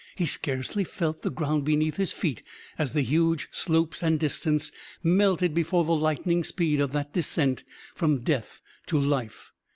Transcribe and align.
He 0.15 0.25
scarcely 0.25 0.83
felt 0.83 1.21
the 1.21 1.29
ground 1.29 1.63
beneath 1.63 1.97
his 1.97 2.11
feet 2.11 2.41
as 2.75 2.93
the 2.93 3.03
huge 3.03 3.49
slopes 3.51 4.01
and 4.01 4.19
distance 4.19 4.71
melted 5.03 5.53
before 5.53 5.85
the 5.85 5.93
lightning 5.95 6.43
speed 6.43 6.81
of 6.81 6.91
that 6.93 7.13
descent 7.13 7.63
from 7.93 8.21
death 8.21 8.61
to 8.87 8.99
life. 8.99 9.51